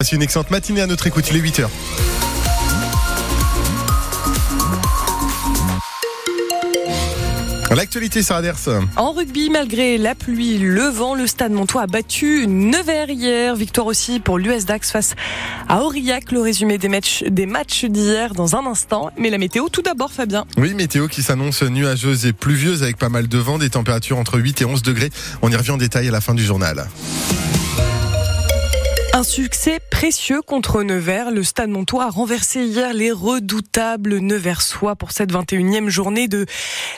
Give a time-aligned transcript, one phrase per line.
[0.00, 1.66] Passez une excellente matinée à notre écoute, il est 8h.
[7.74, 8.54] L'actualité, Sarah Ders.
[8.94, 13.56] En rugby, malgré la pluie, le vent, le stade Montois a battu Nevers hier.
[13.56, 15.16] Victoire aussi pour l'US Dax face
[15.68, 16.30] à Aurillac.
[16.30, 19.10] Le résumé des matchs, des matchs d'hier dans un instant.
[19.18, 20.44] Mais la météo, tout d'abord, Fabien.
[20.58, 24.38] Oui, météo qui s'annonce nuageuse et pluvieuse avec pas mal de vent, des températures entre
[24.38, 25.10] 8 et 11 degrés.
[25.42, 26.86] On y revient en détail à la fin du journal.
[29.18, 31.32] Un succès précieux contre Nevers.
[31.32, 36.46] Le Stade Montois a renversé hier les redoutables Neversois pour cette 21e journée de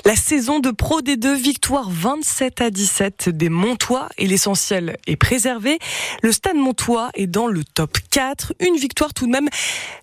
[0.04, 1.34] la saison de Pro D2.
[1.34, 5.78] Victoire 27 à 17 des Montois et l'essentiel est préservé.
[6.20, 8.52] Le Stade Montois est dans le top 4.
[8.60, 9.48] Une victoire tout de même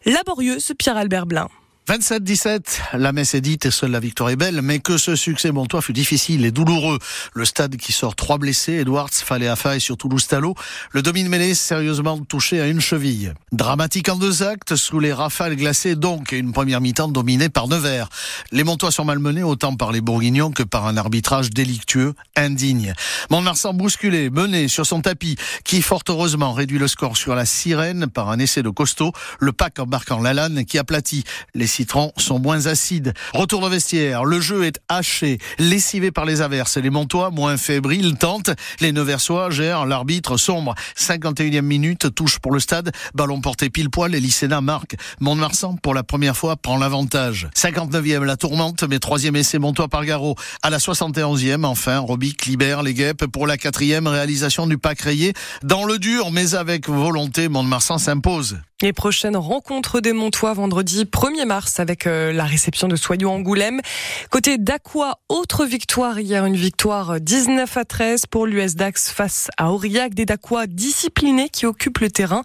[0.05, 1.49] laborieuse, Pierre-Albert Blin.
[1.87, 5.53] 27-17, la messe est dite et seule la victoire est belle, mais que ce succès
[5.53, 6.99] montois fut difficile et douloureux.
[7.33, 10.53] Le stade qui sort trois blessés, Edwards, Faléafa et surtout Loustalo,
[10.91, 13.33] le domine mêlé sérieusement touché à une cheville.
[13.53, 17.69] Dramatique en deux actes, sous les rafales glacées donc, et une première mi-temps dominée par
[17.69, 18.09] Nevers.
[18.51, 22.95] Les Montois sont malmenés autant par les Bourguignons que par un arbitrage délictueux, indigne.
[23.29, 28.07] Mont-Marsan bousculé, mené sur son tapis, qui fort heureusement réduit le score sur la sirène
[28.07, 31.23] par un essai de costaud, le pack embarquant Lalanne qui aplatit
[31.55, 33.13] les citrons sont moins acides.
[33.35, 36.77] Retour au vestiaire, le jeu est haché, lessivé par les averses.
[36.77, 38.49] Les Montois, moins fébriles, tentent.
[38.79, 40.73] Les Neversois gèrent l'arbitre sombre.
[40.97, 42.91] 51e minute, touche pour le stade.
[43.13, 44.95] Ballon porté pile poil, les lycéens marquent.
[45.19, 47.47] Mont-de-Marsan, pour la première fois, prend l'avantage.
[47.55, 50.35] 59e, la tourmente, mais troisième essai Montois par Garot.
[50.63, 55.33] À la 71e, enfin, Robic libère les guêpes pour la quatrième réalisation du pack rayé.
[55.61, 58.57] Dans le dur, mais avec volonté, Mont-de-Marsan s'impose.
[58.83, 63.81] Les prochaines rencontres des Montois vendredi 1er mars avec euh, la réception de Soyou Angoulême.
[64.29, 69.71] Côté d'Aqua, autre victoire hier, une victoire 19 à 13 pour l'US Dax face à
[69.71, 70.13] Aurillac.
[70.13, 72.43] Des Daquois disciplinés qui occupent le terrain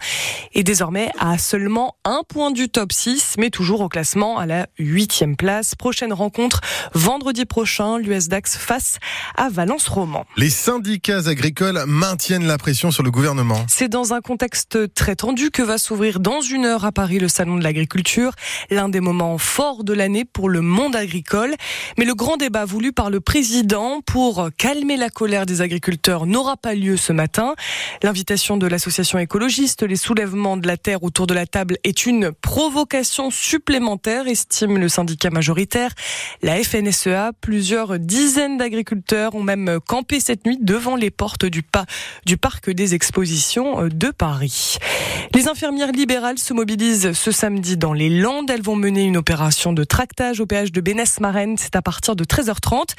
[0.55, 4.69] et désormais à seulement un point du top 6, mais toujours au classement à la
[4.79, 5.75] huitième place.
[5.75, 6.63] Prochaine rencontre
[6.95, 9.01] vendredi prochain, l'US Dax face
[9.37, 10.25] à Valence Roman.
[10.39, 13.67] Les syndicats agricoles maintiennent la pression sur le gouvernement.
[13.69, 17.27] C'est dans un contexte très tendu que va s'ouvrir dans une heure à Paris le
[17.27, 18.33] salon de l'agriculture,
[18.71, 21.57] l'un des moments forts de l'année pour le monde agricole.
[21.99, 26.57] Mais le grand débat voulu par le président pour calmer la colère des agriculteurs n'aura
[26.57, 27.55] pas lieu ce matin.
[28.05, 32.31] L'invitation de l'association écologiste, les soulèvements de la terre autour de la table est une
[32.31, 35.91] provocation supplémentaire, estime le syndicat majoritaire.
[36.41, 41.65] La FNSEA, plusieurs dizaines d'agriculteurs ont même campé cette nuit devant les portes du,
[42.27, 44.77] du parc des expositions de Paris.
[45.35, 48.51] Les infirmières libérales se mobilisent ce samedi dans les Landes.
[48.51, 51.57] Elles vont mener une opération de tractage au péage de Bénès-Marenne.
[51.57, 52.91] C'est à partir de 13h30.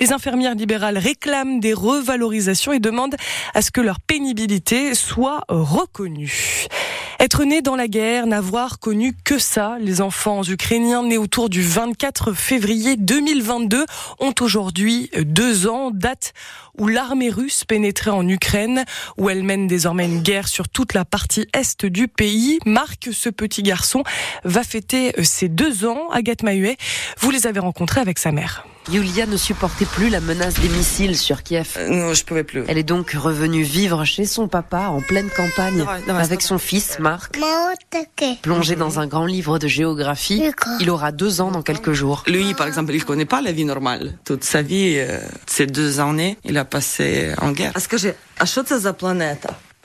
[0.00, 3.16] Les infirmières libérales réclament des revalorisations et demandent
[3.52, 6.66] à ce que leur pénibilité soit reconnue.
[7.24, 11.62] Être né dans la guerre, n'avoir connu que ça, les enfants ukrainiens nés autour du
[11.62, 13.86] 24 février 2022
[14.20, 16.34] ont aujourd'hui deux ans, date
[16.78, 18.84] où l'armée russe pénétrait en Ukraine,
[19.16, 22.58] où elle mène désormais une guerre sur toute la partie est du pays.
[22.66, 24.02] Marc, ce petit garçon,
[24.44, 26.10] va fêter ses deux ans.
[26.10, 26.76] Agathe Mahuet,
[27.20, 28.66] vous les avez rencontrés avec sa mère.
[28.90, 31.74] Yulia ne supportait plus la menace des missiles sur Kiev.
[31.78, 32.64] Euh, non, je pouvais plus.
[32.68, 36.58] Elle est donc revenue vivre chez son papa en pleine campagne Non, non, avec son
[36.58, 37.38] fils Marc.
[38.42, 40.42] Plongé dans un grand livre de géographie,
[40.80, 42.24] il aura deux ans dans quelques jours.
[42.26, 44.18] Lui, par exemple, il connaît pas la vie normale.
[44.24, 47.72] Toute sa vie, euh, ces deux années, il a passé en guerre.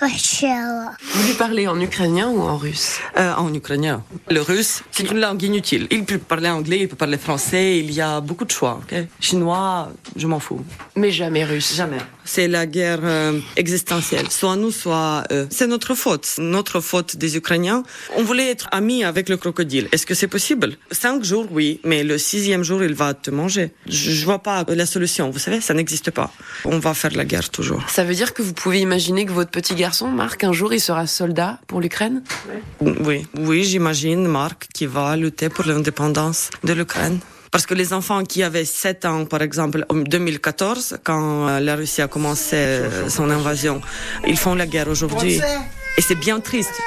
[0.02, 3.00] Vous lui parlez en ukrainien ou en russe?
[3.18, 4.04] Euh, en ukrainien.
[4.30, 5.88] Le russe, c'est une langue inutile.
[5.92, 8.80] Il peut parler anglais, il peut parler français, il y a beaucoup de choix.
[9.20, 10.64] Chinois, je m'en fous.
[10.96, 11.76] Mais jamais russe.
[11.76, 11.98] Jamais.
[12.24, 15.48] C'est la guerre euh, existentielle, soit nous, soit eux.
[15.50, 17.84] C'est notre faute, notre faute des Ukrainiens.
[18.16, 19.90] On voulait être amis avec le crocodile.
[19.92, 20.78] Est-ce que c'est possible?
[20.92, 23.72] Cinq jours, oui, mais le sixième jour, il va te manger.
[23.88, 25.30] Je, je vois pas euh, la solution.
[25.30, 26.32] Vous savez, ça n'existe pas.
[26.66, 27.84] On va faire la guerre toujours.
[27.90, 30.80] Ça veut dire que vous pouvez imaginer que votre petit garçon Marc, un jour, il
[30.80, 32.22] sera soldat pour l'Ukraine
[32.82, 37.20] Oui, oui, j'imagine Marc qui va lutter pour l'indépendance de l'Ukraine.
[37.52, 41.76] Parce que les enfants qui avaient 7 ans, par exemple, en 2014, quand euh, la
[41.76, 43.82] Russie a commencé euh, son invasion,
[44.28, 45.42] ils font la guerre aujourd'hui.
[45.98, 46.80] Et c'est bien triste.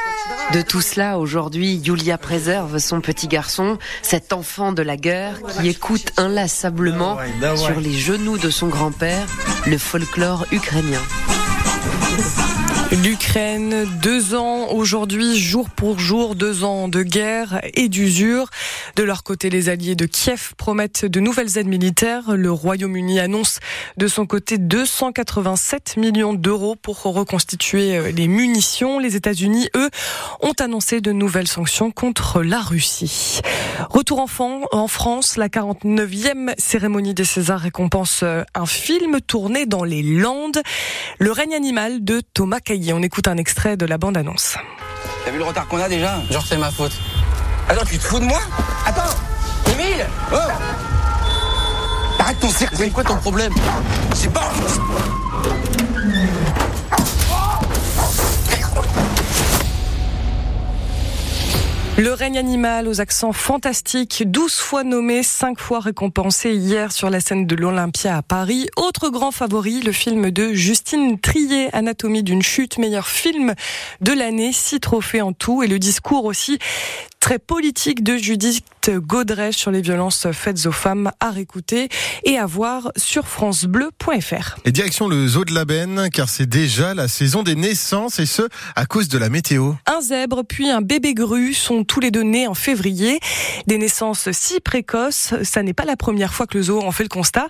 [0.52, 5.69] De tout cela, aujourd'hui, Yulia préserve son petit garçon, cet enfant de la guerre qui
[5.69, 7.19] écoute inlassablement
[7.56, 9.26] sur les genoux de son grand-père
[9.66, 11.02] le folklore ukrainien.
[12.93, 18.50] L'Ukraine, deux ans aujourd'hui, jour pour jour, deux ans de guerre et d'usure.
[18.97, 22.37] De leur côté, les alliés de Kiev promettent de nouvelles aides militaires.
[22.37, 23.61] Le Royaume-Uni annonce
[23.97, 28.99] de son côté 287 millions d'euros pour reconstituer les munitions.
[28.99, 29.89] Les États-Unis, eux,
[30.43, 33.41] ont annoncé de nouvelles sanctions contre la Russie.
[33.89, 40.03] Retour enfant en France, la 49e cérémonie des Césars récompense un film tourné dans les
[40.03, 40.61] Landes,
[41.19, 42.81] Le règne animal de Thomas Caillet.
[42.90, 44.56] On écoute un extrait de la bande-annonce.
[45.25, 46.93] T'as vu le retard qu'on a déjà Genre c'est ma faute.
[47.69, 48.40] Attends, tu te fous de moi
[48.84, 49.14] Attends
[49.73, 50.37] Emile Oh
[52.19, 53.52] Arrête ton cirque C'est quoi ton problème
[54.14, 54.50] C'est pas...
[61.99, 67.21] Le règne animal aux accents fantastiques, 12 fois nommé, 5 fois récompensé hier sur la
[67.21, 68.67] scène de l'Olympia à Paris.
[68.77, 73.55] Autre grand favori, le film de Justine Trier, Anatomie d'une chute, meilleur film
[74.00, 76.59] de l'année, 6 trophées en tout et le discours aussi
[77.22, 81.88] très politique de Judith Godrèche sur les violences faites aux femmes à réécouter
[82.24, 84.56] et à voir sur francebleu.fr.
[84.64, 88.26] Et direction le zoo de la Benne, car c'est déjà la saison des naissances et
[88.26, 88.42] ce,
[88.74, 89.74] à cause de la météo.
[89.86, 93.20] Un zèbre puis un bébé grue sont tous les deux nés en février.
[93.69, 97.04] Des naissances si précoces, ça n'est pas la première fois que le zoo en fait
[97.04, 97.46] le constat.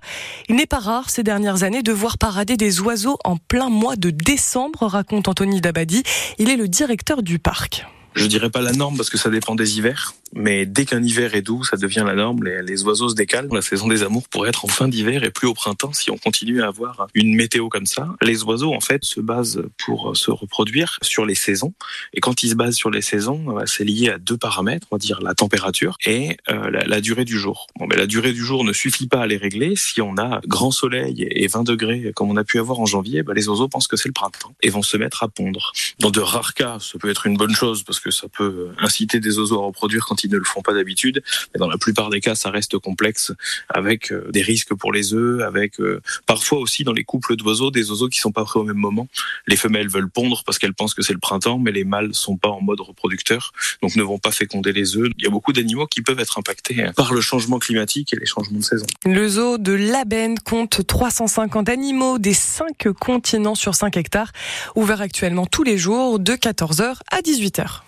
[0.50, 3.96] Il n'est pas rare ces dernières années de voir parader des oiseaux en plein mois
[3.96, 6.02] de décembre, raconte Anthony Dabadi.
[6.36, 7.86] Il est le directeur du parc.
[8.14, 10.14] Je dirais pas la norme parce que ça dépend des hivers.
[10.34, 12.44] Mais dès qu'un hiver est doux, ça devient la norme.
[12.44, 13.48] Les, oiseaux se décalent.
[13.52, 16.16] La saison des amours pourrait être en fin d'hiver et plus au printemps si on
[16.16, 18.08] continue à avoir une météo comme ça.
[18.22, 21.74] Les oiseaux, en fait, se basent pour se reproduire sur les saisons.
[22.14, 24.98] Et quand ils se basent sur les saisons, c'est lié à deux paramètres, on va
[24.98, 27.66] dire la température et euh, la, la, durée du jour.
[27.78, 29.76] Bon, mais la durée du jour ne suffit pas à les régler.
[29.76, 33.22] Si on a grand soleil et 20 degrés comme on a pu avoir en janvier,
[33.22, 35.72] bah, les oiseaux pensent que c'est le printemps et vont se mettre à pondre.
[35.98, 39.20] Dans de rares cas, ça peut être une bonne chose parce que ça peut inciter
[39.20, 41.22] des oiseaux à reproduire quand ils ne le font pas d'habitude.
[41.52, 43.32] Mais dans la plupart des cas, ça reste complexe
[43.68, 47.90] avec des risques pour les œufs, avec euh, parfois aussi dans les couples d'oiseaux, des
[47.90, 49.08] oiseaux qui sont pas prêts au même moment.
[49.46, 52.36] Les femelles veulent pondre parce qu'elles pensent que c'est le printemps, mais les mâles sont
[52.36, 53.52] pas en mode reproducteur,
[53.82, 55.10] donc ne vont pas féconder les œufs.
[55.18, 58.26] Il y a beaucoup d'animaux qui peuvent être impactés par le changement climatique et les
[58.26, 58.86] changements de saison.
[59.04, 64.32] Le zoo de Labenne compte 350 animaux des 5 continents sur 5 hectares,
[64.74, 67.82] ouvert actuellement tous les jours de 14h à 18h.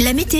[0.00, 0.38] La météo